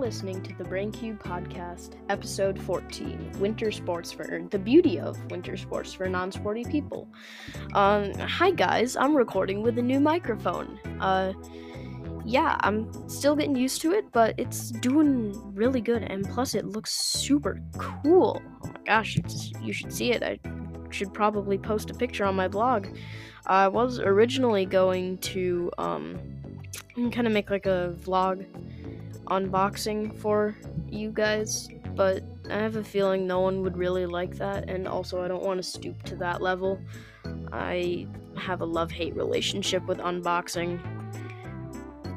[0.00, 5.92] Listening to the BrainCube Podcast, Episode 14 Winter Sports for the Beauty of Winter Sports
[5.92, 7.06] for Non Sporty People.
[7.74, 10.80] Um, hi, guys, I'm recording with a new microphone.
[11.00, 11.34] Uh,
[12.24, 16.64] yeah, I'm still getting used to it, but it's doing really good, and plus, it
[16.64, 18.40] looks super cool.
[18.64, 19.18] Oh my gosh,
[19.60, 20.22] you should see it.
[20.22, 20.40] I
[20.88, 22.86] should probably post a picture on my blog.
[23.46, 26.18] I was originally going to, um,
[27.12, 28.46] kind of make like a vlog
[29.30, 30.56] unboxing for
[30.88, 35.22] you guys, but I have a feeling no one would really like that, and also
[35.22, 36.80] I don't want to stoop to that level.
[37.52, 40.80] I have a love hate relationship with unboxing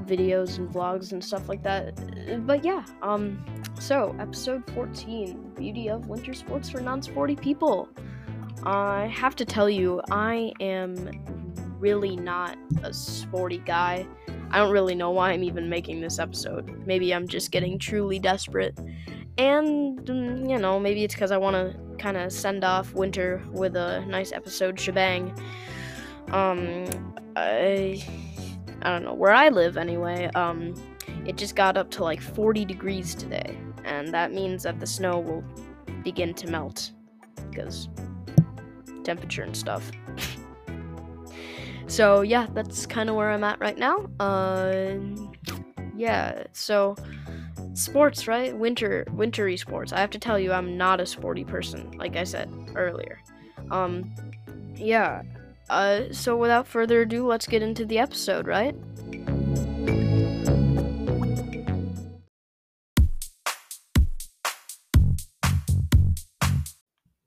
[0.05, 2.45] videos and vlogs and stuff like that.
[2.45, 3.43] But yeah, um,
[3.79, 7.89] so episode 14 Beauty of Winter Sports for Non Sporty People.
[8.63, 11.09] I have to tell you, I am
[11.79, 14.07] really not a sporty guy.
[14.53, 16.85] I don't really know why I'm even making this episode.
[16.85, 18.77] Maybe I'm just getting truly desperate.
[19.39, 23.41] And, mm, you know, maybe it's because I want to kind of send off winter
[23.51, 25.35] with a nice episode shebang.
[26.27, 26.85] Um,
[27.35, 28.05] I,
[28.83, 30.75] I don't know, where I live anyway, um,
[31.25, 33.57] it just got up to like 40 degrees today.
[33.85, 35.43] And that means that the snow will
[36.03, 36.91] begin to melt.
[37.49, 37.89] Because
[39.03, 39.89] temperature and stuff.
[41.87, 44.09] So yeah, that's kind of where I'm at right now.
[44.19, 44.95] Uh,
[45.95, 46.43] yeah.
[46.53, 46.95] So
[47.73, 48.55] sports, right?
[48.55, 49.93] Winter, wintry sports.
[49.93, 53.19] I have to tell you, I'm not a sporty person, like I said earlier.
[53.71, 54.13] Um,
[54.75, 55.23] yeah.
[55.69, 58.75] Uh, so without further ado, let's get into the episode, right?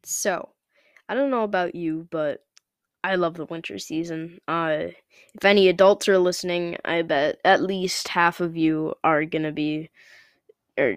[0.05, 0.51] So,
[1.09, 2.46] I don't know about you, but
[3.07, 4.41] I love the winter season.
[4.49, 4.89] Uh,
[5.35, 9.91] if any adults are listening, I bet at least half of you are gonna be
[10.77, 10.97] or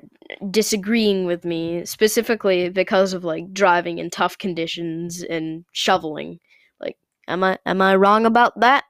[0.50, 6.40] disagreeing with me specifically because of like driving in tough conditions and shoveling.
[6.80, 6.98] Like,
[7.28, 8.86] am I am I wrong about that?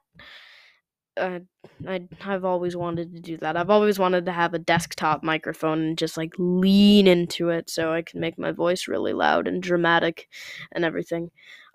[1.18, 1.40] Uh,
[1.86, 3.54] I I've always wanted to do that.
[3.54, 7.92] I've always wanted to have a desktop microphone and just like lean into it so
[7.92, 10.26] I can make my voice really loud and dramatic
[10.72, 11.30] and everything.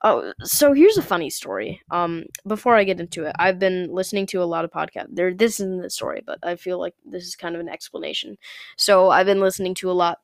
[0.07, 1.81] Oh, so here's a funny story.
[1.89, 5.07] Um, before I get into it, I've been listening to a lot of podcasts.
[5.09, 8.37] There, this isn't the story, but I feel like this is kind of an explanation.
[8.77, 10.19] So I've been listening to a lot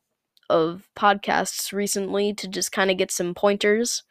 [0.48, 4.04] of podcasts recently to just kind of get some pointers,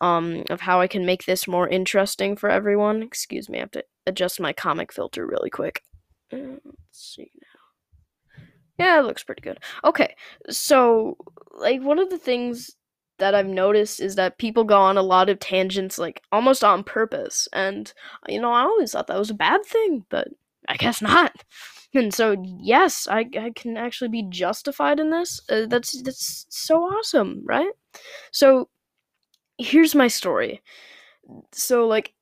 [0.00, 3.00] um, of how I can make this more interesting for everyone.
[3.00, 5.84] Excuse me, I have to adjust my comic filter really quick.
[6.32, 8.84] Uh, let's see now.
[8.84, 9.60] Yeah, it looks pretty good.
[9.84, 10.16] Okay,
[10.50, 11.18] so
[11.56, 12.74] like one of the things
[13.18, 16.84] that I've noticed is that people go on a lot of tangents, like almost on
[16.84, 17.48] purpose.
[17.52, 17.92] And,
[18.28, 20.28] you know, I always thought that was a bad thing, but
[20.68, 21.32] I guess not.
[21.94, 25.40] And so, yes, I, I can actually be justified in this.
[25.48, 27.72] Uh, that's that's so awesome, right?
[28.30, 28.68] So,
[29.56, 30.60] here's my story.
[31.52, 32.12] So, like,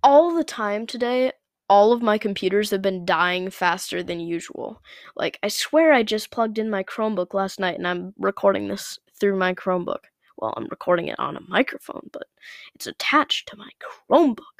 [0.00, 1.32] all the time today,
[1.68, 4.80] all of my computers have been dying faster than usual.
[5.16, 9.00] Like, I swear I just plugged in my Chromebook last night and I'm recording this
[9.18, 10.04] through my Chromebook
[10.36, 12.24] well, I'm recording it on a microphone, but
[12.74, 13.68] it's attached to my
[14.10, 14.56] Chromebook.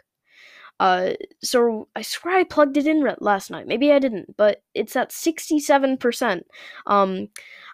[0.78, 3.66] Uh, so I swear I plugged it in last night.
[3.66, 6.42] Maybe I didn't, but it's at 67%.
[6.86, 7.28] Um,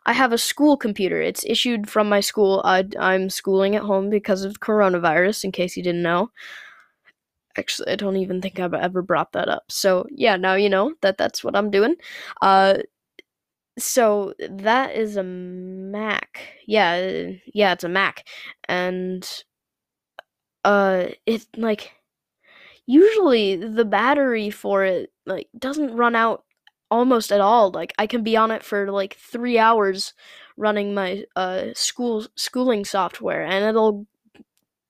[0.07, 1.21] I have a school computer.
[1.21, 2.63] It's issued from my school.
[2.65, 6.31] I, I'm schooling at home because of coronavirus, in case you didn't know.
[7.57, 9.65] Actually, I don't even think I've ever brought that up.
[9.69, 11.97] So yeah, now you know that that's what I'm doing.
[12.41, 12.79] Uh,
[13.79, 16.41] so that is a Mac.
[16.67, 18.27] Yeah, yeah, it's a Mac.
[18.69, 19.29] And
[20.65, 21.93] uh it like
[22.87, 26.45] usually the battery for it like doesn't run out
[26.91, 27.71] almost at all.
[27.73, 30.15] Like I can be on it for like 3 hours
[30.57, 34.07] running my uh school schooling software and it'll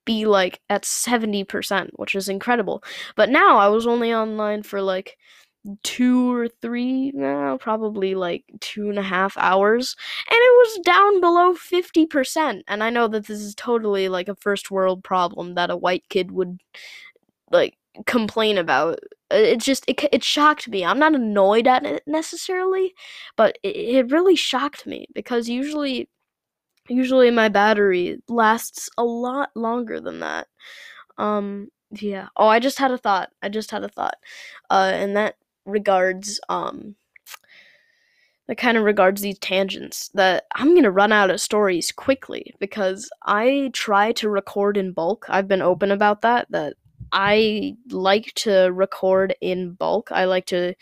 [0.07, 2.83] be like at 70%, which is incredible.
[3.17, 5.19] But now I was only online for like
[5.83, 9.97] two or three, no, probably like two and a half hours,
[10.31, 12.63] and it was down below 50%.
[12.69, 16.05] And I know that this is totally like a first world problem that a white
[16.09, 16.61] kid would
[17.51, 17.77] like
[18.07, 18.99] complain about.
[19.33, 20.85] Uh, it just it, it shocked me.
[20.85, 22.95] I'm not annoyed at it necessarily,
[23.37, 26.09] but it, it really shocked me because usually
[26.89, 30.49] usually my battery lasts a lot longer than that.
[31.19, 32.29] Um yeah.
[32.37, 33.31] Oh, I just had a thought.
[33.43, 34.17] I just had a thought.
[34.71, 36.97] Uh and that regards um
[38.49, 42.55] that kind of regards these tangents that I'm going to run out of stories quickly
[42.59, 45.27] because I try to record in bulk.
[45.29, 46.75] I've been open about that that
[47.13, 50.11] I like to record in bulk.
[50.11, 50.75] I like to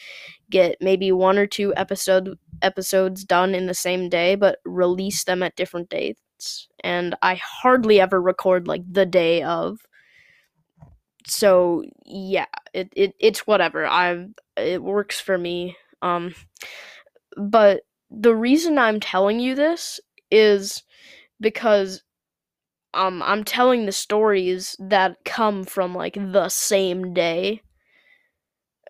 [0.49, 5.43] get maybe one or two episode episodes done in the same day, but release them
[5.43, 6.69] at different dates.
[6.83, 9.81] And I hardly ever record like the day of.
[11.27, 13.87] So yeah, it, it it's whatever.
[13.87, 14.27] I
[14.63, 15.77] it works for me.
[16.03, 16.35] Um,
[17.37, 20.83] but the reason I'm telling you this is
[21.41, 22.03] because
[22.95, 27.63] um I'm telling the stories that come from like the same day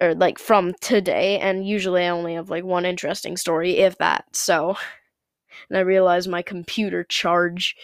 [0.01, 4.25] or like from today and usually I only have like one interesting story if that.
[4.33, 4.77] So
[5.69, 7.77] and I realize my computer charge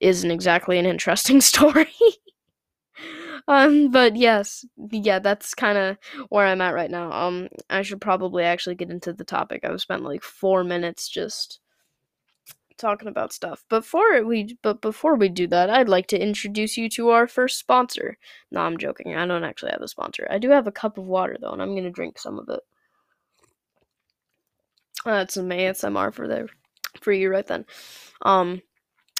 [0.00, 1.88] isn't exactly an interesting story.
[3.48, 5.98] Um but yes, yeah, that's kind of
[6.28, 7.12] where I'm at right now.
[7.12, 9.64] Um I should probably actually get into the topic.
[9.64, 11.60] I've spent like 4 minutes just
[12.80, 13.64] talking about stuff.
[13.68, 17.58] Before we but before we do that, I'd like to introduce you to our first
[17.58, 18.18] sponsor.
[18.50, 19.14] No, I'm joking.
[19.14, 20.26] I don't actually have a sponsor.
[20.30, 22.60] I do have a cup of water though, and I'm gonna drink some of it.
[25.04, 26.48] That's some ASMR for there
[27.00, 27.64] for you right then.
[28.22, 28.62] Um,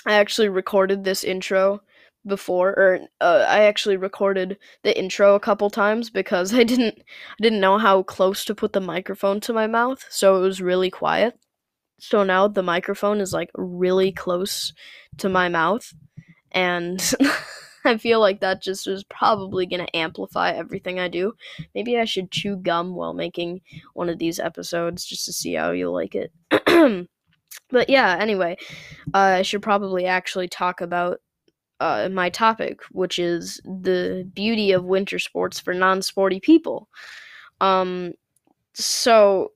[0.06, 1.82] I actually recorded this intro
[2.26, 7.43] before, or uh, I actually recorded the intro a couple times because I didn't I
[7.43, 10.90] didn't know how close to put the microphone to my mouth, so it was really
[10.90, 11.38] quiet.
[11.99, 14.72] So now the microphone is like really close
[15.19, 15.93] to my mouth,
[16.52, 17.02] and
[17.84, 21.32] I feel like that just is probably going to amplify everything I do.
[21.75, 23.62] Maybe I should chew gum while making
[23.94, 26.32] one of these episodes just to see how you like it.
[27.70, 28.56] but yeah, anyway,
[29.14, 31.20] uh, I should probably actually talk about
[31.80, 36.88] uh, my topic, which is the beauty of winter sports for non sporty people.
[37.60, 38.12] Um,
[38.74, 39.52] so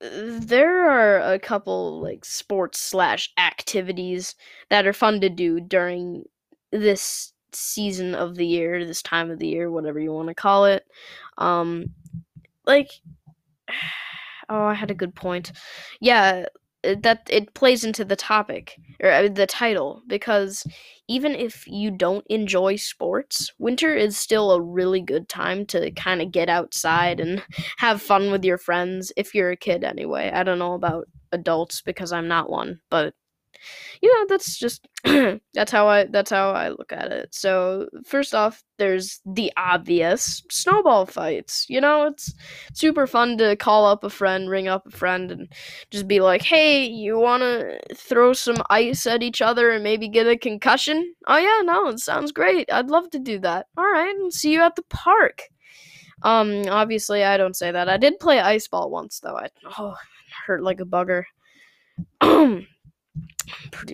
[0.00, 4.34] there are a couple like sports slash activities
[4.70, 6.24] that are fun to do during
[6.70, 10.66] this season of the year, this time of the year, whatever you want to call
[10.66, 10.84] it.
[11.38, 11.86] Um,
[12.66, 12.90] like,
[14.48, 15.52] oh, I had a good point.
[16.00, 16.46] Yeah,
[16.82, 20.64] that it plays into the topic or uh, the title because
[21.08, 26.22] even if you don't enjoy sports, winter is still a really good time to kind
[26.22, 27.42] of get outside and
[27.78, 30.30] have fun with your friends if you're a kid anyway.
[30.32, 33.14] I don't know about adults because I'm not one, but
[34.02, 34.86] you know that's just
[35.54, 37.34] that's how i that's how i look at it.
[37.34, 42.06] So first off there's the obvious snowball fights you know?
[42.06, 42.32] It's
[42.74, 45.52] super fun to call up a friend ring up a friend and
[45.90, 50.08] just be like hey you want to throw some ice at each other and maybe
[50.08, 51.14] get a concussion?
[51.26, 52.72] Oh yeah no it sounds great.
[52.72, 53.66] I'd love to do that.
[53.76, 55.42] All right and see you at the park.
[56.22, 57.88] Um obviously i don't say that.
[57.88, 59.36] I did play ice ball once though.
[59.36, 59.48] I
[59.78, 59.96] oh
[60.46, 61.24] hurt like a bugger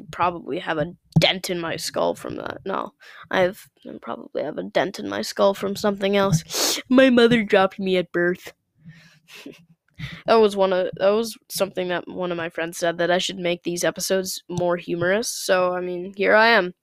[0.03, 2.59] probably have a dent in my skull from that.
[2.65, 2.93] No,
[3.31, 6.81] I've I probably have a dent in my skull from something else.
[6.89, 8.53] My mother dropped me at birth.
[10.27, 13.19] that was one of that was something that one of my friends said that I
[13.19, 15.29] should make these episodes more humorous.
[15.29, 16.75] So I mean, here I am.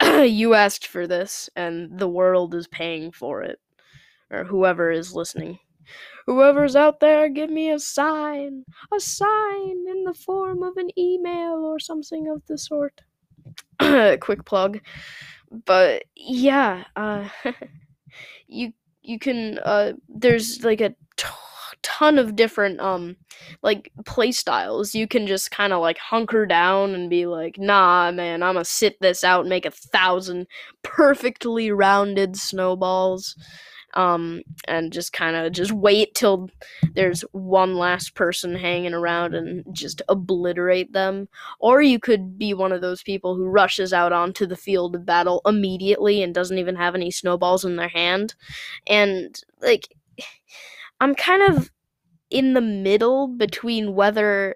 [0.28, 3.58] you asked for this, and the world is paying for it,
[4.30, 5.58] or whoever is listening.
[6.26, 8.64] Whoever's out there, give me a sign.
[8.94, 13.02] A sign in the form of an email or something of the sort.
[14.20, 14.80] Quick plug.
[15.66, 17.28] But yeah, uh,
[18.46, 21.28] you you can uh, there's like a t-
[21.82, 23.16] ton of different um
[23.62, 24.94] like play styles.
[24.94, 28.64] You can just kind of like hunker down and be like, "Nah, man, I'm gonna
[28.64, 30.46] sit this out and make a thousand
[30.82, 33.36] perfectly rounded snowballs."
[33.94, 36.50] Um, and just kind of just wait till
[36.94, 41.28] there's one last person hanging around and just obliterate them.
[41.60, 45.06] Or you could be one of those people who rushes out onto the field of
[45.06, 48.34] battle immediately and doesn't even have any snowballs in their hand.
[48.86, 49.88] And like,
[51.00, 51.70] I'm kind of
[52.30, 54.54] in the middle between whether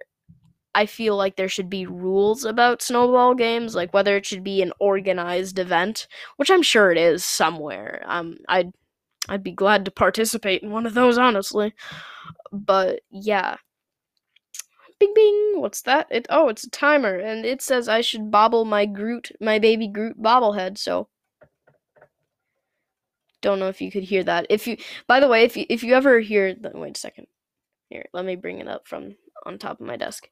[0.75, 4.63] I feel like there should be rules about snowball games, like whether it should be
[4.63, 8.05] an organized event, which I'm sure it is somewhere.
[8.07, 8.71] Um, I
[9.29, 11.75] I'd be glad to participate in one of those, honestly.
[12.53, 13.57] But yeah.
[14.99, 16.09] Bing bing, what's that?
[16.11, 19.87] It oh, it's a timer, and it says I should bobble my Groot, my baby
[19.87, 20.77] Groot bobblehead.
[20.77, 21.09] So
[23.41, 24.47] don't know if you could hear that.
[24.51, 27.27] If you, by the way, if you if you ever hear, wait a second.
[27.91, 29.15] Here, let me bring it up from
[29.47, 30.29] on top of my desk.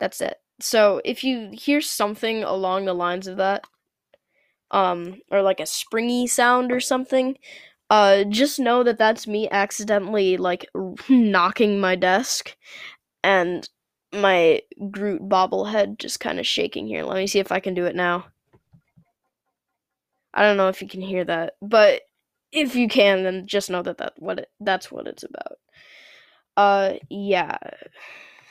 [0.00, 0.38] That's it.
[0.60, 3.64] So if you hear something along the lines of that,
[4.70, 7.36] um, or like a springy sound or something,
[7.90, 10.66] uh, just know that that's me accidentally like
[11.08, 12.56] knocking my desk
[13.22, 13.68] and
[14.12, 17.04] my Groot bobblehead just kind of shaking here.
[17.04, 18.26] Let me see if I can do it now.
[20.34, 22.02] I don't know if you can hear that, but
[22.52, 25.58] if you can, then just know that that what it, that's what it's about.
[26.56, 27.56] Uh, yeah.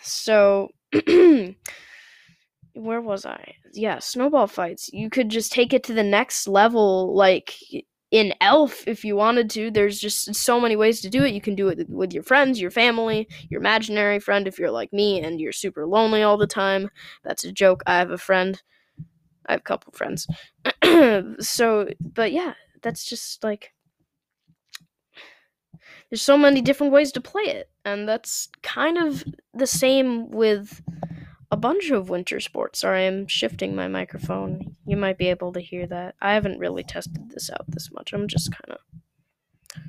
[0.01, 0.69] So,
[2.75, 3.55] where was I?
[3.74, 4.89] Yeah, snowball fights.
[4.94, 7.55] You could just take it to the next level, like
[8.12, 9.72] in Elf, if you wanted to.
[9.72, 11.34] There's just so many ways to do it.
[11.34, 14.94] You can do it with your friends, your family, your imaginary friend if you're like
[14.94, 16.89] me and you're super lonely all the time.
[17.24, 17.82] That's a joke.
[17.88, 18.62] I have a friend.
[19.48, 20.27] I have a couple friends.
[21.39, 23.74] so, but yeah, that's just like
[26.10, 30.82] there's so many different ways to play it, and that's kind of the same with
[31.55, 32.79] a bunch of winter sports.
[32.79, 34.75] Sorry, I'm shifting my microphone.
[34.85, 36.15] You might be able to hear that.
[36.21, 38.12] I haven't really tested this out this much.
[38.12, 39.79] I'm just kind of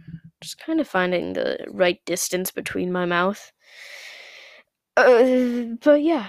[0.40, 3.50] just kind of finding the right distance between my mouth.
[4.96, 6.28] Uh, but yeah.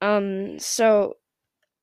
[0.00, 1.18] Um so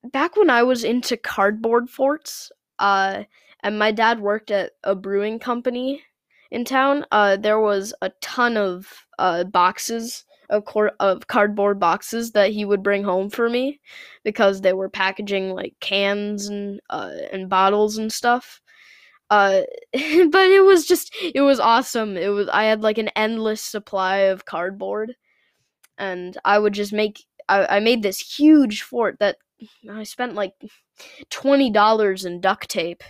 [0.04, 3.26] back when I was into cardboard forts, uh
[3.62, 6.02] and my dad worked at a brewing company
[6.50, 12.32] in town, uh there was a ton of uh boxes of cor- of cardboard boxes
[12.32, 13.80] that he would bring home for me
[14.24, 18.62] because they were packaging like cans and uh, and bottles and stuff.
[19.30, 19.62] Uh,
[19.94, 22.18] but it was just it was awesome.
[22.18, 25.16] It was I had like an endless supply of cardboard,
[25.98, 29.38] and I would just make I, I made this huge fort that
[29.90, 30.54] I spent like
[31.30, 33.04] twenty dollars in duct tape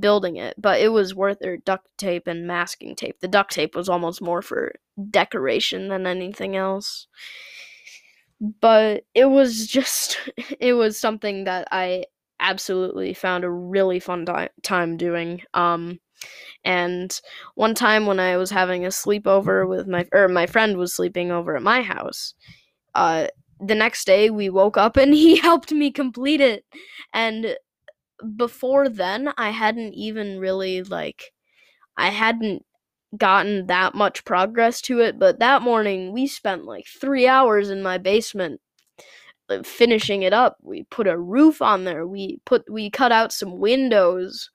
[0.00, 1.64] building it, but it was worth it.
[1.64, 3.20] Duct tape and masking tape.
[3.20, 4.74] The duct tape was almost more for
[5.10, 7.06] decoration than anything else.
[8.40, 10.18] But it was just,
[10.60, 12.04] it was something that I
[12.40, 14.26] absolutely found a really fun
[14.62, 15.42] time doing.
[15.54, 15.98] Um,
[16.64, 17.18] and
[17.54, 21.30] one time when I was having a sleepover with my, or my friend was sleeping
[21.30, 22.34] over at my house,
[22.94, 23.28] uh,
[23.60, 26.64] the next day we woke up and he helped me complete it.
[27.12, 27.56] And
[28.36, 31.32] before then, I hadn't even really like
[31.96, 32.64] I hadn't
[33.16, 37.82] gotten that much progress to it, but that morning we spent like 3 hours in
[37.82, 38.60] my basement
[39.50, 40.58] uh, finishing it up.
[40.62, 42.06] We put a roof on there.
[42.06, 44.50] We put we cut out some windows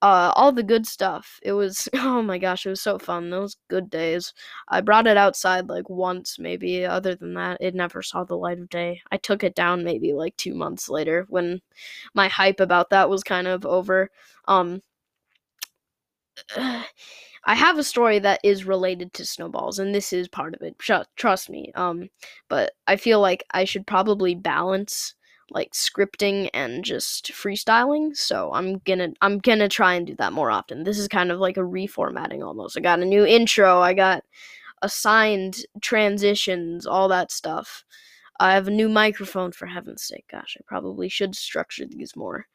[0.00, 1.40] uh, all the good stuff.
[1.42, 3.30] It was oh my gosh, it was so fun.
[3.30, 4.32] Those good days.
[4.68, 6.84] I brought it outside like once, maybe.
[6.84, 9.02] Other than that, it never saw the light of day.
[9.12, 11.60] I took it down maybe like two months later when
[12.14, 14.10] my hype about that was kind of over.
[14.46, 14.82] Um,
[17.44, 20.76] I have a story that is related to snowballs, and this is part of it.
[21.16, 21.72] Trust me.
[21.74, 22.08] Um,
[22.48, 25.14] but I feel like I should probably balance
[25.50, 30.50] like scripting and just freestyling so i'm gonna i'm gonna try and do that more
[30.50, 30.84] often.
[30.84, 32.76] This is kind of like a reformatting almost.
[32.76, 34.24] I got a new intro i got
[34.82, 37.84] assigned transitions all that stuff.
[38.40, 42.46] I have a new microphone for heaven's sake gosh i probably should structure these more.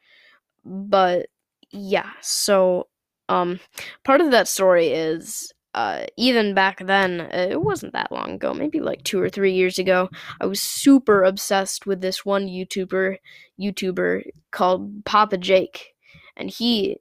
[0.64, 1.26] But
[1.70, 2.88] yeah so
[3.30, 3.58] um
[4.04, 8.54] part of that story is uh, even back then, uh, it wasn't that long ago,
[8.54, 10.08] maybe like two or three years ago,
[10.40, 13.16] I was super obsessed with this one YouTuber,
[13.60, 15.94] YouTuber called Papa Jake,
[16.36, 16.98] and he,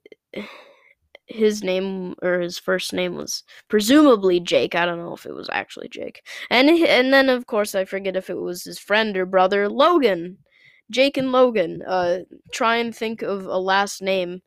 [1.28, 4.76] his name or his first name was presumably Jake.
[4.76, 8.16] I don't know if it was actually Jake, and and then of course I forget
[8.16, 10.40] if it was his friend or brother Logan,
[10.92, 11.82] Jake and Logan.
[11.88, 12.20] Uh,
[12.52, 14.42] try and think of a last name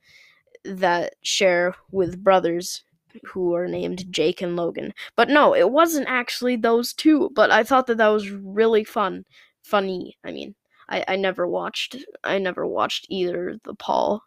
[0.64, 2.82] that share with brothers
[3.24, 4.92] who are named Jake and Logan.
[5.16, 7.30] But no, it wasn't actually those two.
[7.34, 9.24] But I thought that that was really fun,
[9.62, 10.16] funny.
[10.24, 10.54] I mean,
[10.88, 14.22] I I never watched I never watched either the Paul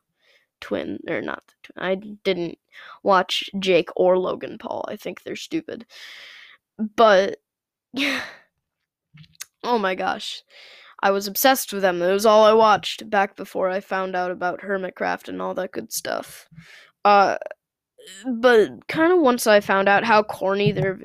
[0.61, 1.85] twin or not twin.
[1.85, 2.57] I didn't
[3.03, 4.85] watch Jake or Logan Paul.
[4.87, 5.85] I think they're stupid.
[6.95, 7.39] But
[9.63, 10.43] oh my gosh.
[11.01, 12.01] I was obsessed with them.
[12.01, 15.71] It was all I watched back before I found out about Hermitcraft and all that
[15.71, 16.49] good stuff.
[17.05, 17.37] Uh
[18.25, 20.99] but kind of once I found out how corny their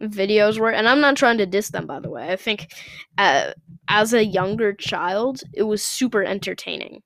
[0.00, 2.30] videos were, and I'm not trying to diss them, by the way.
[2.30, 2.72] I think
[3.16, 3.52] uh,
[3.88, 7.02] as a younger child, it was super entertaining.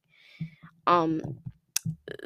[0.87, 1.21] Um,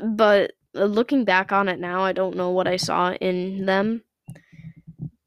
[0.02, 4.02] but looking back on it now, I don't know what I saw in them.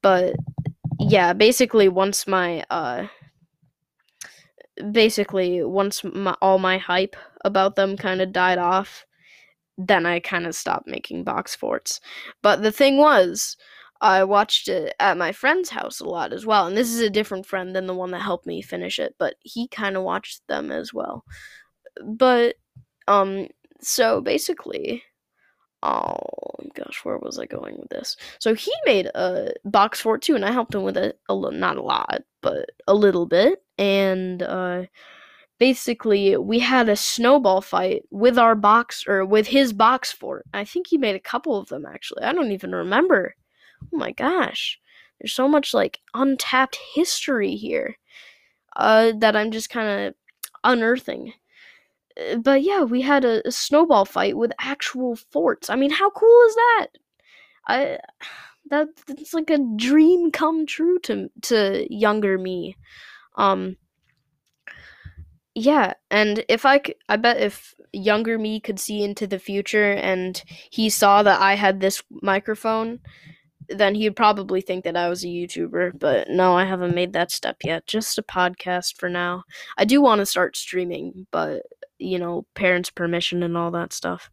[0.02, 0.36] But
[1.00, 3.08] yeah, basically, once my uh,
[4.92, 9.06] basically once my, all my hype about them kind of died off
[9.80, 12.02] then I kind of stopped making box forts.
[12.44, 13.56] But the thing was,
[14.02, 16.68] I watched it at my friend's house a lot as well.
[16.68, 19.36] And this is a different friend than the one that helped me finish it, but
[19.42, 21.24] he kind of watched them as well.
[22.06, 22.56] But,
[23.08, 23.48] um,
[23.82, 25.04] so basically,
[25.82, 26.18] oh
[26.76, 28.18] gosh, where was I going with this?
[28.40, 31.78] So he made a box fort too, and I helped him with it, a, not
[31.78, 33.64] a lot, but a little bit.
[33.78, 34.84] And, uh,
[35.60, 40.46] basically we had a snowball fight with our box or with his box fort.
[40.54, 42.24] I think he made a couple of them actually.
[42.24, 43.36] I don't even remember.
[43.94, 44.80] Oh my gosh.
[45.20, 47.98] There's so much like untapped history here
[48.76, 50.16] uh, that I'm just kind of
[50.64, 51.34] unearthing.
[52.20, 55.70] Uh, but yeah, we had a, a snowball fight with actual forts.
[55.70, 56.88] I mean, how cool is that?
[57.68, 58.00] I
[58.70, 62.78] that it's like a dream come true to to younger me.
[63.36, 63.78] Um
[65.60, 70.42] yeah, and if I I bet if younger me could see into the future and
[70.72, 73.00] he saw that I had this microphone,
[73.68, 76.00] then he'd probably think that I was a YouTuber.
[76.00, 77.88] But no, I haven't made that step yet.
[77.88, 79.44] Just a podcast for now.
[79.78, 81.64] I do want to start streaming, but
[81.98, 84.32] you know, parents' permission and all that stuff.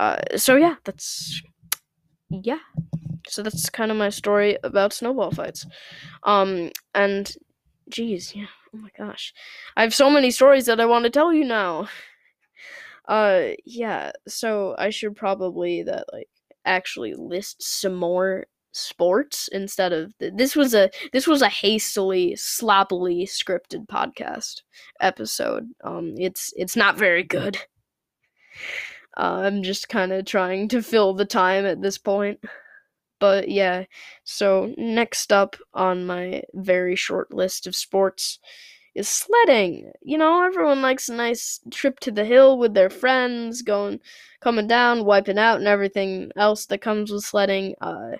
[0.00, 1.42] Uh, so yeah, that's
[2.30, 2.60] yeah.
[3.28, 5.66] So that's kind of my story about snowball fights.
[6.22, 7.30] Um, and
[7.90, 8.46] geez, yeah.
[8.74, 9.32] Oh my gosh,
[9.76, 11.88] I have so many stories that I want to tell you now.
[13.06, 14.12] Uh, yeah.
[14.26, 16.30] So I should probably that like
[16.64, 23.24] actually list some more sports instead of this was a this was a hastily sloppily
[23.26, 24.62] scripted podcast
[25.00, 27.56] episode um it's it's not very good
[29.16, 32.40] uh, i'm just kind of trying to fill the time at this point
[33.24, 33.84] but yeah
[34.24, 38.38] so next up on my very short list of sports
[38.94, 39.90] is sledding.
[40.02, 44.00] You know, everyone likes a nice trip to the hill with their friends, going,
[44.40, 47.74] coming down, wiping out, and everything else that comes with sledding.
[47.80, 48.12] Uh,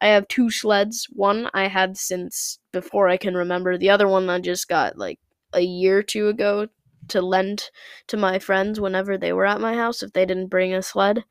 [0.00, 1.06] I have two sleds.
[1.12, 3.76] One I had since before I can remember.
[3.76, 5.20] The other one I just got like
[5.52, 6.68] a year or two ago
[7.08, 7.70] to lend
[8.08, 11.24] to my friends whenever they were at my house if they didn't bring a sled.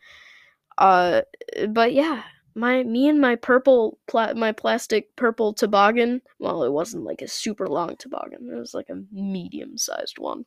[0.78, 1.22] Uh,
[1.70, 2.24] but yeah,
[2.56, 7.28] my me and my purple pla- my plastic purple toboggan well it wasn't like a
[7.28, 10.46] super long toboggan it was like a medium sized one.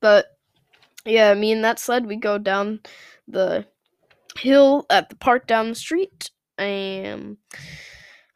[0.00, 0.26] But
[1.04, 2.80] yeah me and that sled we go down
[3.26, 3.66] the
[4.36, 7.36] hill at the park down the street and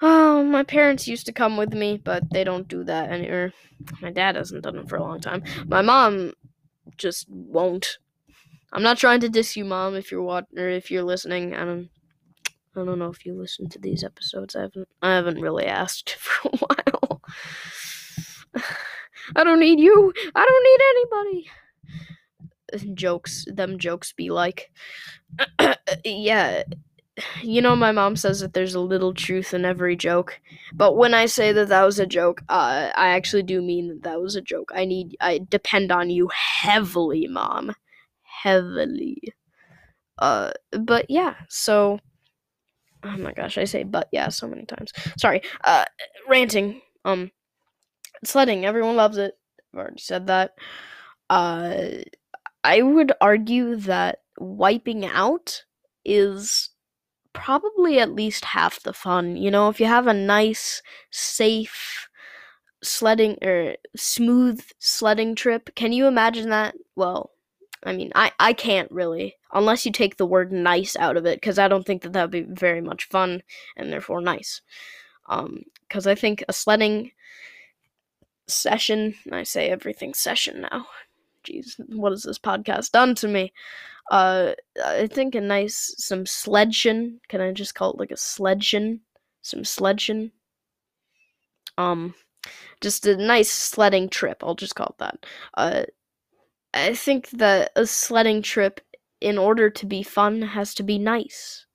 [0.00, 3.52] oh my parents used to come with me but they don't do that anymore.
[4.00, 5.42] My dad hasn't done it for a long time.
[5.66, 6.32] My mom
[6.96, 7.98] just won't
[8.72, 9.94] I'm not trying to diss you, mom.
[9.94, 11.90] If you're watching or if you're listening, I don't,
[12.74, 14.56] I don't know if you listen to these episodes.
[14.56, 17.22] I haven't, I haven't really asked for a while.
[19.36, 20.12] I don't need you.
[20.34, 21.50] I don't need anybody.
[22.94, 24.72] Jokes, them jokes be like,
[26.04, 26.62] yeah.
[27.42, 30.40] You know, my mom says that there's a little truth in every joke,
[30.72, 34.02] but when I say that that was a joke, uh, I actually do mean that
[34.04, 34.72] that was a joke.
[34.74, 37.74] I need, I depend on you heavily, mom
[38.42, 39.20] heavily.
[40.18, 41.98] Uh, but yeah, so
[43.04, 44.92] oh my gosh, I say but yeah so many times.
[45.18, 45.42] Sorry.
[45.64, 45.84] Uh,
[46.28, 46.80] ranting.
[47.04, 47.30] Um,
[48.24, 48.64] sledding.
[48.64, 49.34] Everyone loves it.
[49.72, 50.52] I've already said that.
[51.30, 52.02] Uh,
[52.64, 55.64] I would argue that wiping out
[56.04, 56.70] is
[57.32, 59.36] probably at least half the fun.
[59.36, 62.08] You know, if you have a nice, safe
[62.82, 66.74] sledding or smooth sledding trip, can you imagine that?
[66.96, 67.30] Well,
[67.84, 71.40] I mean, I, I can't really, unless you take the word nice out of it,
[71.40, 73.42] because I don't think that that would be very much fun
[73.76, 74.60] and therefore nice.
[75.28, 77.10] Because um, I think a sledding
[78.46, 80.86] session, I say everything session now.
[81.44, 83.52] Jeez, what has this podcast done to me?
[84.10, 84.52] Uh,
[84.84, 87.20] I think a nice, some sledging.
[87.28, 89.00] Can I just call it like a sledging?
[89.42, 90.30] Some sledging.
[91.78, 92.14] Um,
[92.80, 94.42] just a nice sledding trip.
[94.44, 95.26] I'll just call it that.
[95.54, 95.84] Uh,
[96.74, 98.80] I think that a sledding trip,
[99.20, 101.66] in order to be fun, has to be nice.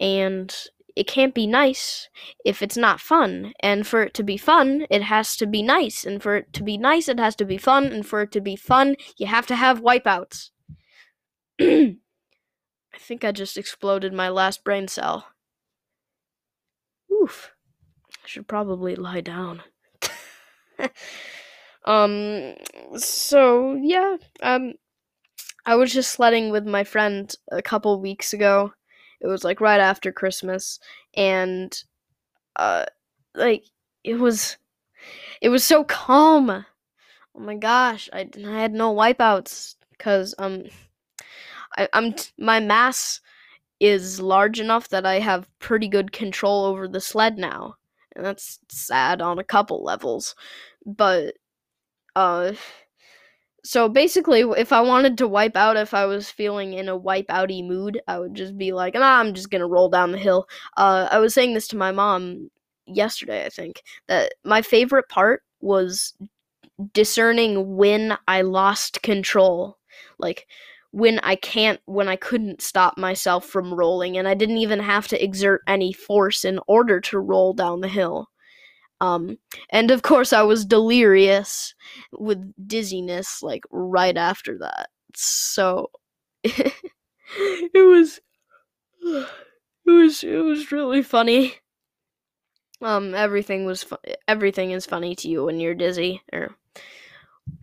[0.00, 0.54] And
[0.96, 2.08] it can't be nice
[2.44, 3.52] if it's not fun.
[3.60, 6.04] And for it to be fun, it has to be nice.
[6.04, 7.86] And for it to be nice, it has to be fun.
[7.86, 10.50] And for it to be fun, you have to have wipeouts.
[11.60, 11.96] I
[12.98, 15.26] think I just exploded my last brain cell.
[17.12, 17.52] Oof.
[18.24, 19.62] I should probably lie down.
[21.90, 22.54] Um,
[22.96, 24.74] so yeah, um,
[25.66, 28.72] I was just sledding with my friend a couple weeks ago.
[29.20, 30.78] It was like right after Christmas,
[31.14, 31.76] and
[32.56, 32.86] uh,
[33.34, 33.64] like
[34.04, 34.58] it was,
[35.42, 36.50] it was so calm.
[36.50, 40.64] Oh my gosh, I, I had no wipeouts because um,
[41.76, 43.20] I, I'm my mass
[43.80, 47.76] is large enough that I have pretty good control over the sled now,
[48.16, 50.34] and that's sad on a couple levels.
[50.86, 51.36] But
[52.16, 52.52] uh,
[53.62, 57.26] so basically, if I wanted to wipe out, if I was feeling in a wipe
[57.28, 60.48] outy mood, I would just be like, nah, I'm just gonna roll down the hill.
[60.76, 62.50] Uh, I was saying this to my mom
[62.86, 66.14] yesterday, I think, that my favorite part was
[66.94, 69.78] discerning when I lost control.
[70.18, 70.46] Like
[70.92, 75.06] when I can't when I couldn't stop myself from rolling and I didn't even have
[75.08, 78.28] to exert any force in order to roll down the hill.
[79.00, 79.38] Um
[79.70, 81.74] and of course I was delirious
[82.12, 84.90] with dizziness like right after that.
[85.14, 85.90] So
[86.44, 86.74] it
[87.74, 88.20] was
[89.02, 91.54] it was it was really funny.
[92.82, 96.56] Um everything was fu- everything is funny to you when you're dizzy or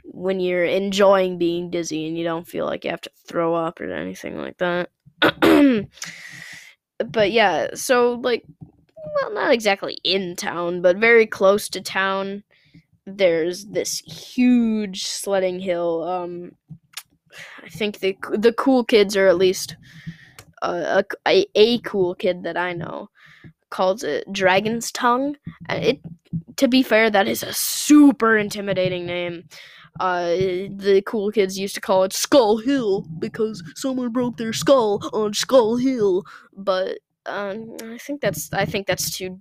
[0.03, 3.79] when you're enjoying being dizzy and you don't feel like you have to throw up
[3.79, 4.89] or anything like that.
[7.11, 8.43] but yeah, so like
[9.21, 12.43] well, not exactly in town, but very close to town.
[13.05, 16.03] There's this huge sledding hill.
[16.03, 16.51] Um,
[17.63, 19.77] I think the the cool kids, or at least
[20.61, 23.09] uh, a, a cool kid that I know,
[23.69, 25.37] calls it Dragon's Tongue.
[25.69, 25.99] It,
[26.57, 29.43] to be fair, that is a super intimidating name
[29.99, 30.29] uh,
[30.69, 35.33] the cool kids used to call it Skull Hill because someone broke their skull on
[35.33, 36.23] Skull Hill.
[36.55, 39.39] But um, I think that's I think that's too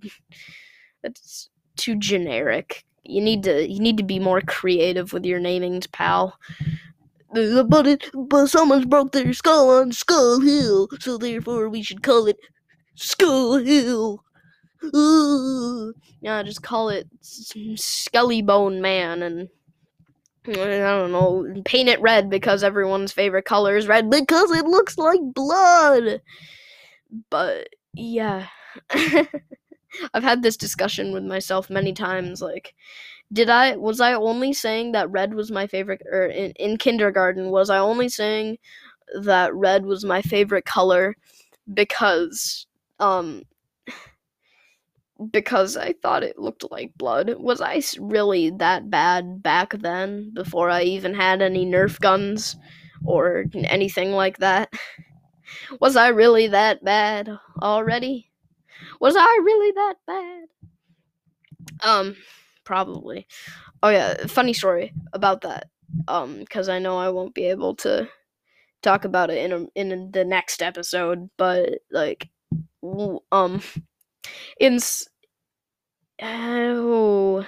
[1.02, 2.84] that's too generic.
[3.04, 6.38] You need to you need to be more creative with your namings, pal.
[7.32, 12.26] But it, but someone's broke their skull on Skull Hill, so therefore we should call
[12.26, 12.38] it
[12.94, 14.24] Skull Hill.
[14.94, 15.92] Ooh.
[16.20, 19.48] Yeah, just call it Skelly Bone Man and
[20.48, 24.96] I don't know, paint it red because everyone's favorite color is red because it looks
[24.96, 26.20] like blood.
[27.30, 28.46] But yeah.
[30.14, 32.74] I've had this discussion with myself many times like
[33.32, 37.50] did I was I only saying that red was my favorite or in, in kindergarten
[37.50, 38.58] was I only saying
[39.22, 41.16] that red was my favorite color
[41.74, 42.66] because
[43.00, 43.42] um
[45.30, 47.34] because I thought it looked like blood.
[47.38, 52.56] Was I really that bad back then before I even had any Nerf guns
[53.04, 54.72] or anything like that?
[55.80, 57.30] Was I really that bad
[57.62, 58.30] already?
[59.00, 60.44] Was I really that bad?
[61.80, 62.16] Um,
[62.64, 63.26] probably.
[63.82, 65.68] Oh yeah, funny story about that.
[66.08, 68.08] Um, because I know I won't be able to
[68.82, 72.28] talk about it in a, in the next episode, but like,
[73.32, 73.62] um,
[74.58, 74.78] in
[76.22, 77.46] oh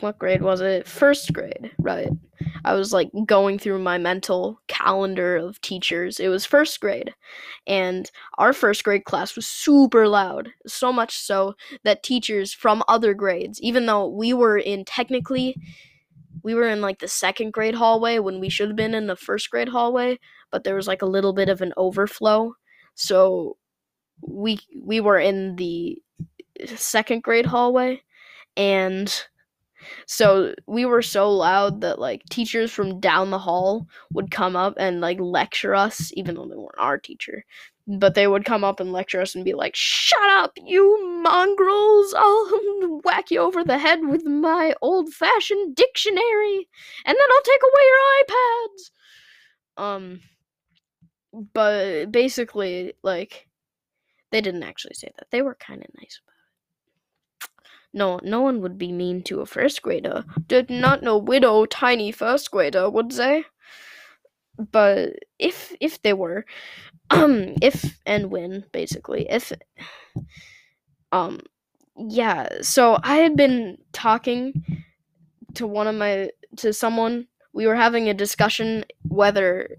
[0.00, 0.86] what grade was it?
[0.86, 2.10] First grade right.
[2.64, 6.20] I was like going through my mental calendar of teachers.
[6.20, 7.14] It was first grade
[7.66, 11.54] and our first grade class was super loud so much so
[11.84, 15.56] that teachers from other grades even though we were in technically
[16.42, 19.16] we were in like the second grade hallway when we should have been in the
[19.16, 20.18] first grade hallway
[20.50, 22.54] but there was like a little bit of an overflow.
[22.94, 23.56] So
[24.22, 26.00] we we were in the
[26.76, 28.02] second grade hallway
[28.56, 29.24] and
[30.06, 34.74] so we were so loud that like teachers from down the hall would come up
[34.78, 37.44] and like lecture us even though they weren't our teacher
[37.86, 42.14] but they would come up and lecture us and be like shut up you mongrels!
[42.16, 46.68] I'll whack you over the head with my old fashioned dictionary
[47.04, 48.90] and then i'll take away your ipads!
[49.76, 50.20] Um
[51.52, 53.46] but basically like
[54.32, 55.28] they didn't actually say that.
[55.30, 56.35] They were kind of nice about
[57.92, 60.24] no, no one would be mean to a first grader.
[60.48, 63.44] Did not know widow tiny first grader, would they?
[64.58, 66.44] But if if they were,
[67.10, 69.52] um, if and when basically, if,
[71.12, 71.40] um,
[71.96, 72.48] yeah.
[72.62, 74.64] So I had been talking
[75.54, 77.26] to one of my to someone.
[77.52, 79.76] We were having a discussion whether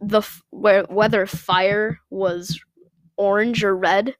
[0.00, 2.60] the where whether fire was
[3.16, 4.14] orange or red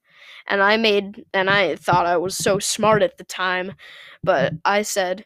[0.48, 3.74] and I made and I thought I was so smart at the time,
[4.22, 5.24] but I said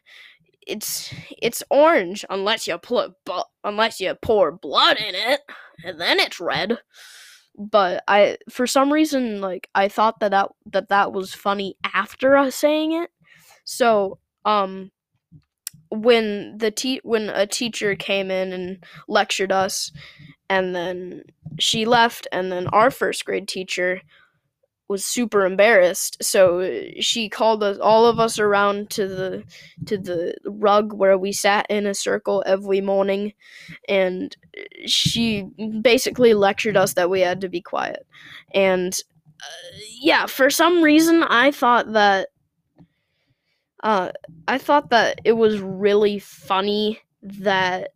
[0.67, 5.41] it's it's orange unless you bu- unless you pour blood in it,
[5.83, 6.79] and then it's red.
[7.57, 12.35] But I for some reason like I thought that that that, that was funny after
[12.37, 13.11] us saying it.
[13.65, 14.91] So, um
[15.89, 19.91] when the te- when a teacher came in and lectured us
[20.49, 21.23] and then
[21.59, 24.01] she left and then our first grade teacher
[24.87, 26.17] was super embarrassed.
[26.21, 29.43] So she called us all of us around to the
[29.85, 33.33] to the rug where we sat in a circle every morning.
[33.87, 34.35] And
[34.85, 35.43] she
[35.81, 38.05] basically lectured us that we had to be quiet.
[38.53, 38.93] And
[39.41, 42.29] uh, yeah for some reason i thought that
[43.83, 44.11] uh
[44.47, 47.91] i thought that it was really funny that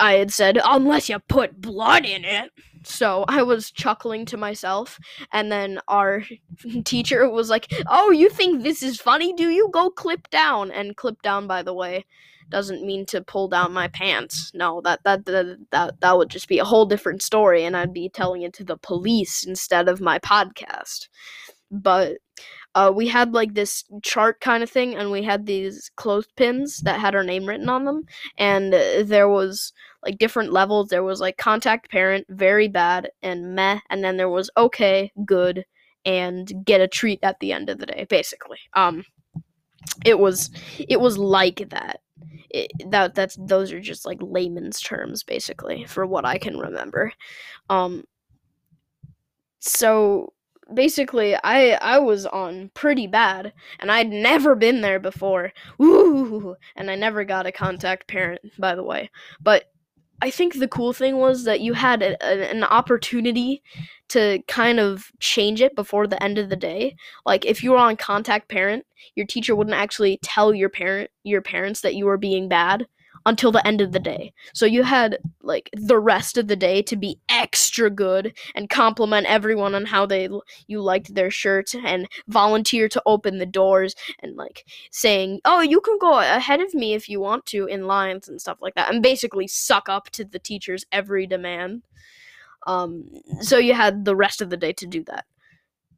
[0.00, 2.50] i had said unless you put blood in it
[2.88, 4.98] So I was chuckling to myself,
[5.32, 6.22] and then our
[6.84, 9.32] teacher was like, "Oh, you think this is funny?
[9.32, 12.06] Do you go clip down?" And clip down, by the way,
[12.48, 14.52] doesn't mean to pull down my pants.
[14.54, 17.92] No, that that that that, that would just be a whole different story, and I'd
[17.92, 21.08] be telling it to the police instead of my podcast.
[21.70, 22.18] But
[22.76, 27.00] uh, we had like this chart kind of thing, and we had these clothespins that
[27.00, 28.04] had our name written on them,
[28.38, 29.72] and uh, there was
[30.06, 30.88] like different levels.
[30.88, 35.64] There was like contact parent, very bad, and meh, and then there was okay, good,
[36.04, 38.58] and get a treat at the end of the day, basically.
[38.74, 39.04] Um,
[40.04, 42.00] it was it was like that.
[42.50, 47.12] It, that that's those are just like layman's terms basically for what I can remember.
[47.68, 48.04] Um,
[49.58, 50.32] so
[50.72, 55.52] basically I I was on pretty bad and I'd never been there before.
[55.82, 59.10] Ooh, and I never got a contact parent by the way.
[59.40, 59.64] But
[60.22, 63.62] I think the cool thing was that you had a, a, an opportunity
[64.08, 66.96] to kind of change it before the end of the day.
[67.24, 71.42] Like if you were on contact parent, your teacher wouldn't actually tell your parent your
[71.42, 72.86] parents that you were being bad
[73.26, 74.32] until the end of the day.
[74.54, 79.26] So you had like the rest of the day to be extra good and compliment
[79.26, 80.28] everyone on how they
[80.68, 85.80] you liked their shirt and volunteer to open the doors and like saying, "Oh, you
[85.80, 88.92] can go ahead of me if you want to in lines and stuff like that."
[88.92, 91.82] And basically suck up to the teacher's every demand.
[92.66, 93.04] Um
[93.40, 95.26] so you had the rest of the day to do that.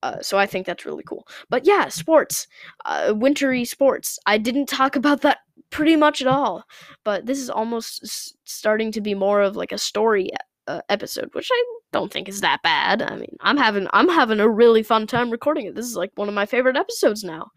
[0.03, 1.27] Uh, so I think that's really cool.
[1.51, 2.47] But yeah, sports,
[2.85, 4.19] uh, wintry sports.
[4.27, 5.39] I didn't talk about that
[5.71, 6.65] pretty much at all.
[7.05, 10.31] But this is almost s- starting to be more of like a story
[10.67, 13.03] uh, episode, which I don't think is that bad.
[13.03, 15.75] I mean, I'm having I'm having a really fun time recording it.
[15.75, 17.51] This is like one of my favorite episodes now.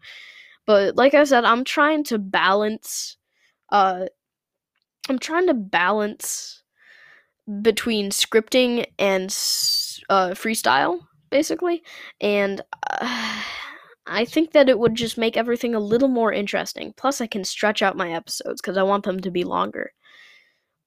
[0.66, 3.16] But like I said, I'm trying to balance
[3.70, 4.06] uh
[5.08, 6.62] I'm trying to balance
[7.60, 9.24] between scripting and
[10.08, 11.82] uh, freestyle basically
[12.20, 13.42] and uh,
[14.06, 16.92] I think that it would just make everything a little more interesting.
[16.96, 19.92] Plus, I can stretch out my episodes because I want them to be longer.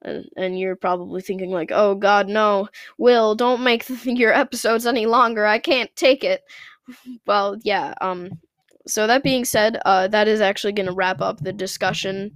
[0.02, 4.86] And, and you're probably thinking like, "Oh God, no, Will, don't make the, your episodes
[4.86, 5.46] any longer.
[5.46, 6.44] I can't take it."
[7.28, 7.94] well, yeah.
[8.02, 8.30] Um.
[8.88, 12.32] So that being said, uh, that is actually going to wrap up the discussion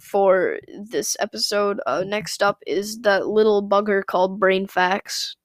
[0.00, 1.80] for this episode.
[1.86, 5.36] Uh, next up is that little bugger called Brain Facts.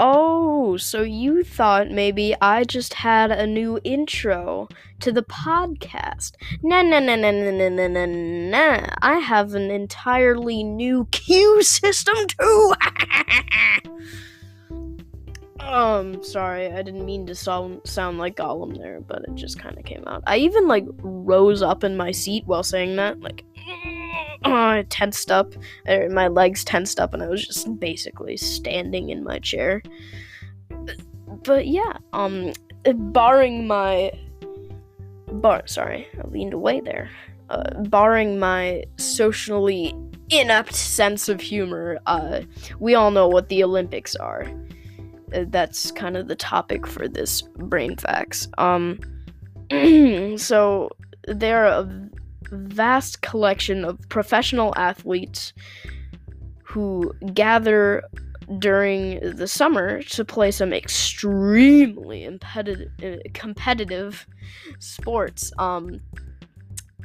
[0.00, 4.68] Oh, so you thought maybe I just had a new intro
[5.00, 6.34] to the podcast.
[6.62, 8.86] Nah, nah, nah, nah, nah, nah, nah, nah, nah.
[9.02, 12.74] I have an entirely new cue system too.
[15.60, 19.76] um, sorry, I didn't mean to sound sound like Gollum there, but it just kind
[19.76, 20.22] of came out.
[20.28, 23.44] I even like rose up in my seat while saying that, like
[24.44, 25.54] I tensed up,
[25.88, 29.82] er, my legs tensed up, and I was just basically standing in my chair.
[31.44, 32.52] But, yeah, um,
[32.84, 34.12] barring my,
[35.30, 37.10] bar, sorry, I leaned away there.
[37.50, 39.94] Uh, barring my socially
[40.30, 42.42] inept sense of humor, uh,
[42.78, 44.46] we all know what the Olympics are.
[45.34, 48.48] Uh, that's kind of the topic for this brain facts.
[48.58, 48.98] Um,
[50.36, 50.90] so
[51.26, 52.08] they're a
[52.50, 55.52] vast collection of professional athletes
[56.64, 58.02] who gather
[58.58, 64.26] during the summer to play some extremely impetitive, competitive
[64.78, 65.52] sports.
[65.58, 66.00] Um,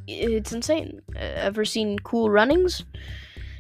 [0.07, 1.01] it's insane.
[1.15, 2.83] Ever seen Cool Runnings?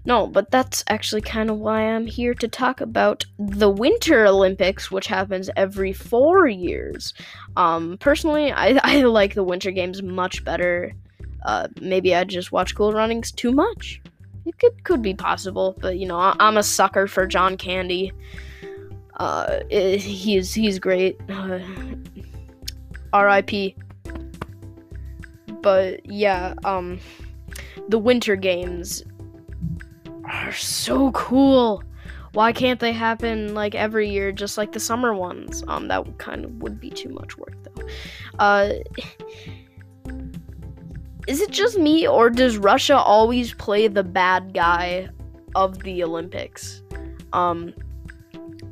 [0.05, 4.91] No, but that's actually kind of why I'm here to talk about the Winter Olympics,
[4.91, 7.13] which happens every four years.
[7.55, 10.93] Um, personally, I, I like the Winter Games much better
[11.43, 14.01] uh, maybe I just watch Cool Runnings too much.
[14.45, 18.11] It could could be possible, but you know I, am a sucker for John Candy.
[19.17, 21.17] Uh, it, he's he's great.
[21.29, 21.59] Uh,
[23.13, 23.75] R.I.P.
[25.61, 26.99] But yeah, um,
[27.87, 29.03] the Winter Games
[30.29, 31.83] are so cool.
[32.33, 35.63] Why can't they happen like every year, just like the summer ones?
[35.67, 37.87] Um, that kind of would be too much work though.
[38.39, 38.73] Uh
[41.27, 45.09] is it just me, or does Russia always play the bad guy
[45.55, 46.81] of the Olympics?
[47.31, 47.73] Um,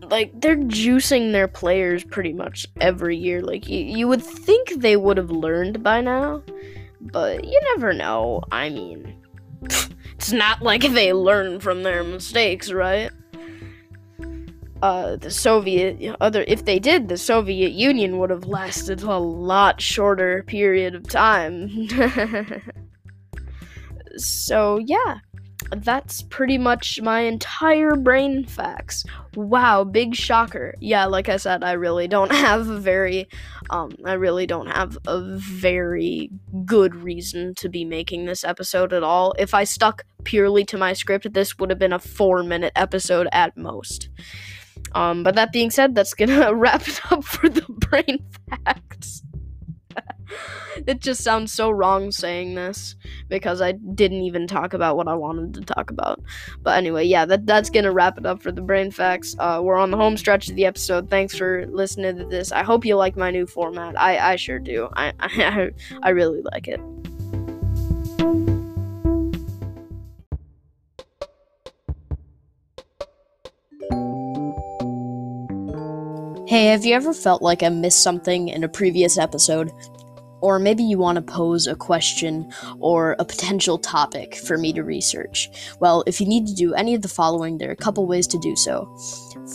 [0.09, 3.41] like they're juicing their players pretty much every year.
[3.41, 6.43] Like you, you would think they would have learned by now,
[6.99, 8.41] but you never know.
[8.51, 9.15] I mean,
[9.61, 13.11] it's not like they learn from their mistakes, right?
[14.81, 19.81] Uh, the Soviet other if they did, the Soviet Union would have lasted a lot
[19.81, 21.87] shorter period of time.
[24.17, 25.19] so yeah,
[25.77, 29.05] that's pretty much my entire brain facts.
[29.35, 30.73] Wow, big shocker.
[30.79, 33.27] Yeah, like I said, I really don't have a very
[33.69, 36.31] um I really don't have a very
[36.65, 39.33] good reason to be making this episode at all.
[39.37, 43.55] If I stuck purely to my script, this would have been a 4-minute episode at
[43.55, 44.09] most.
[44.93, 49.23] Um but that being said, that's to wrap it up for the brain facts
[50.87, 52.95] it just sounds so wrong saying this
[53.29, 56.21] because I didn't even talk about what I wanted to talk about.
[56.61, 59.35] But anyway, yeah, that that's gonna wrap it up for the brain facts.
[59.39, 61.09] Uh, we're on the home stretch of the episode.
[61.09, 62.51] Thanks for listening to this.
[62.51, 63.99] I hope you like my new format.
[63.99, 64.89] I I sure do.
[64.95, 65.71] I I,
[66.03, 66.79] I really like it.
[76.51, 79.71] Hey, have you ever felt like I missed something in a previous episode?
[80.41, 84.83] or maybe you want to pose a question or a potential topic for me to
[84.83, 85.49] research.
[85.79, 88.27] Well, if you need to do any of the following, there are a couple ways
[88.27, 88.91] to do so.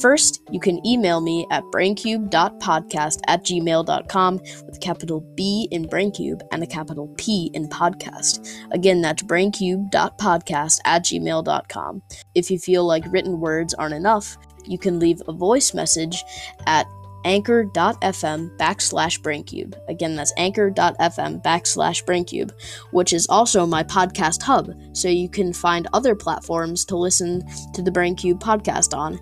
[0.00, 6.42] First, you can email me at braincube.podcast at gmail.com with a capital B in braincube
[6.52, 8.48] and a capital P in podcast.
[8.70, 12.02] Again, that's braincube.podcast at gmail.com.
[12.34, 16.24] If you feel like written words aren't enough, you can leave a voice message
[16.66, 16.86] at
[17.26, 19.74] anchor.fm backslash braincube.
[19.88, 22.52] Again, that's anchor.fm backslash braincube,
[22.92, 27.82] which is also my podcast hub, so you can find other platforms to listen to
[27.82, 29.18] the Braincube podcast on,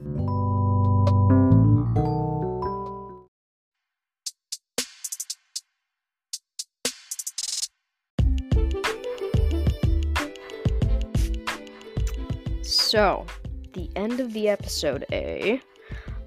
[12.95, 13.27] So,
[13.73, 15.61] the end of the episode A.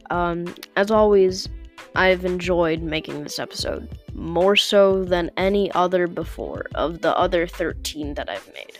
[0.09, 1.47] Um, as always,
[1.95, 8.15] I've enjoyed making this episode more so than any other before of the other 13
[8.15, 8.77] that I've made.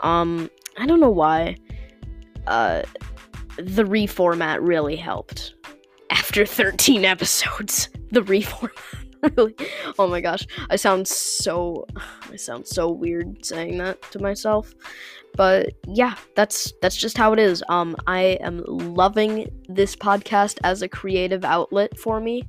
[0.00, 1.54] Um, I don't know why.
[2.48, 2.82] Uh,
[3.56, 5.54] the reformat really helped.
[6.10, 8.72] After 13 episodes, the reformat
[9.36, 9.54] really.
[9.96, 11.86] Oh my gosh, I sound so
[12.32, 14.74] I sound so weird saying that to myself
[15.38, 17.62] but yeah that's that's just how it is.
[17.68, 22.42] Um i am loving this podcast as a creative outlet for me.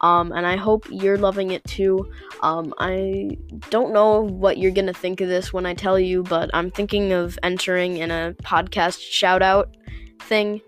[0.00, 2.10] Um and i hope you're loving it too.
[2.42, 3.36] Um i
[3.68, 7.12] don't know what you're gonna think of this when i tell you but i'm thinking
[7.12, 9.76] of entering in a podcast shout out
[10.22, 10.60] thing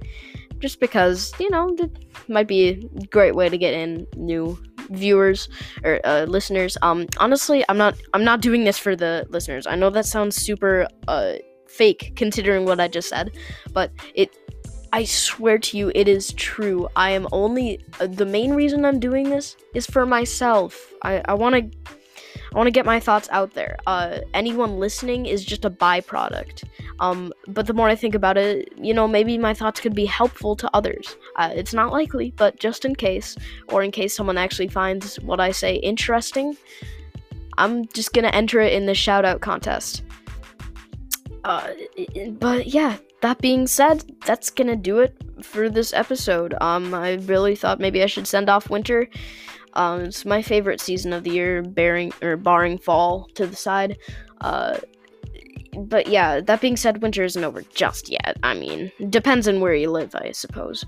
[0.58, 1.90] just because you know it
[2.28, 4.58] might be a great way to get in new
[4.90, 5.48] viewers
[5.82, 6.76] or uh, listeners.
[6.82, 9.66] Um honestly i'm not i'm not doing this for the listeners.
[9.66, 11.34] I know that sounds super uh
[11.76, 13.32] fake considering what I just said,
[13.72, 14.36] but it
[14.92, 16.88] I swear to you it is true.
[16.94, 20.92] I am only uh, the main reason I'm doing this is for myself.
[21.02, 21.94] I I want to
[22.54, 23.76] I want to get my thoughts out there.
[23.88, 26.62] Uh, anyone listening is just a byproduct.
[27.00, 30.06] Um, but the more I think about it, you know, maybe my thoughts could be
[30.06, 31.16] helpful to others.
[31.34, 33.36] Uh, it's not likely, but just in case,
[33.70, 36.56] or in case someone actually finds what I say interesting,
[37.58, 40.04] I'm just gonna enter it in the shout out contest.
[41.44, 41.70] Uh,
[42.32, 46.54] but yeah, that being said, that's gonna do it for this episode.
[46.60, 49.08] Um, I really thought maybe I should send off winter.
[49.74, 53.98] Um, it's my favorite season of the year, bearing or barring fall to the side.
[54.40, 54.78] Uh,
[55.76, 58.38] but yeah, that being said, winter isn't over just yet.
[58.42, 60.84] I mean, depends on where you live, I suppose.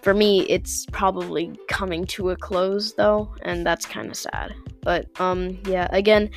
[0.00, 4.54] For me, it's probably coming to a close though, and that's kind of sad.
[4.80, 6.30] But um, yeah, again,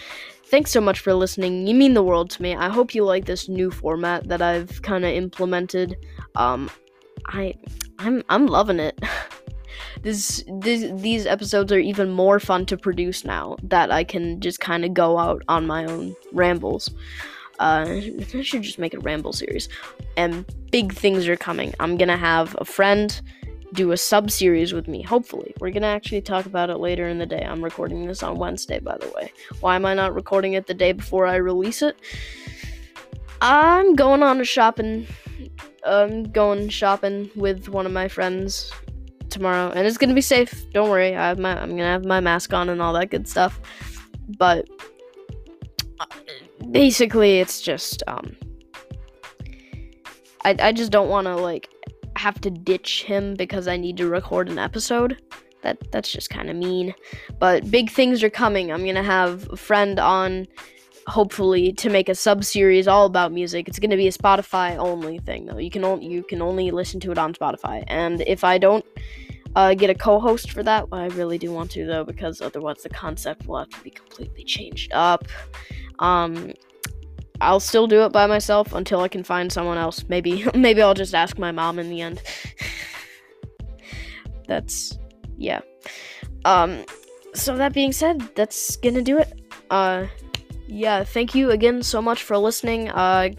[0.45, 1.67] thanks so much for listening.
[1.67, 2.55] You mean the world to me.
[2.55, 5.97] I hope you like this new format that I've kind of implemented.
[6.35, 6.69] Um,
[7.27, 7.55] I,
[7.99, 8.99] I'm, I'm loving it.
[10.01, 14.59] this, this, these episodes are even more fun to produce now that I can just
[14.59, 16.89] kind of go out on my own rambles.
[17.59, 19.69] Uh, I should just make a ramble series.
[20.17, 21.73] And big things are coming.
[21.79, 23.19] I'm gonna have a friend
[23.73, 25.01] do a sub series with me.
[25.01, 27.43] Hopefully, we're gonna actually talk about it later in the day.
[27.43, 29.31] I'm recording this on Wednesday, by the way.
[29.59, 31.97] Why am I not recording it the day before I release it?
[33.41, 35.07] I'm going on a shopping.
[35.85, 38.71] I'm going shopping with one of my friends
[39.29, 40.65] tomorrow, and it's gonna be safe.
[40.71, 41.15] Don't worry.
[41.15, 43.59] I have my I'm gonna have my mask on and all that good stuff.
[44.37, 44.67] But
[45.99, 46.05] uh,
[46.71, 48.35] basically, it's just um,
[50.43, 51.69] I I just don't want to like
[52.15, 55.21] have to ditch him because I need to record an episode.
[55.61, 56.93] That that's just kind of mean.
[57.39, 58.71] But big things are coming.
[58.71, 60.47] I'm gonna have a friend on
[61.07, 63.67] hopefully to make a sub series all about music.
[63.67, 65.57] It's going to be a Spotify only thing though.
[65.57, 67.83] You can only you can only listen to it on Spotify.
[67.87, 68.85] And if I don't
[69.55, 72.89] uh, get a co-host for that, I really do want to though because otherwise the
[72.89, 75.27] concept will have to be completely changed up.
[75.99, 76.53] Um,
[77.41, 80.05] I'll still do it by myself until I can find someone else.
[80.07, 82.21] Maybe maybe I'll just ask my mom in the end.
[84.47, 84.97] that's
[85.37, 85.61] yeah.
[86.45, 86.85] Um
[87.33, 89.41] so that being said, that's going to do it.
[89.69, 90.05] Uh
[90.67, 92.89] yeah, thank you again so much for listening.
[92.89, 93.29] Uh,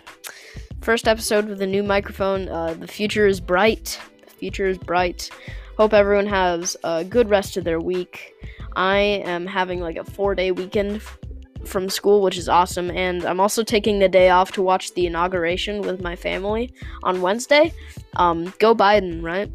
[0.81, 2.49] first episode with a new microphone.
[2.49, 4.01] Uh, the future is bright.
[4.25, 5.31] The future is bright.
[5.77, 8.35] Hope everyone has a good rest of their week.
[8.77, 11.19] I am having like a four day weekend f-
[11.67, 12.91] from school, which is awesome.
[12.91, 17.21] And I'm also taking the day off to watch the inauguration with my family on
[17.21, 17.73] Wednesday.
[18.17, 19.51] Um, go Biden, right?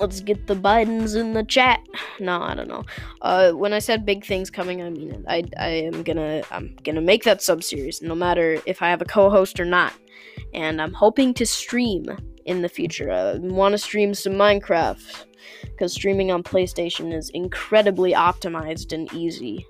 [0.00, 1.80] Let's get the Bidens in the chat.
[2.18, 2.84] No, I don't know.
[3.22, 5.24] Uh, when I said big things coming, I mean it.
[5.28, 9.00] I, I am gonna I'm gonna make that sub series, no matter if I have
[9.00, 9.92] a co-host or not.
[10.52, 12.06] And I'm hoping to stream
[12.44, 13.10] in the future.
[13.10, 15.26] I want to stream some Minecraft
[15.62, 19.66] because streaming on PlayStation is incredibly optimized and easy.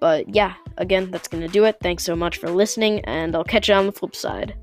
[0.00, 1.78] But yeah, again, that's gonna do it.
[1.82, 4.54] Thanks so much for listening, and I'll catch you on the flip side.